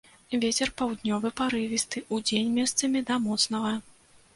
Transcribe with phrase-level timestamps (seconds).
[0.43, 3.81] Вецер паўднёвы парывісты, удзень месцамі да моцнага.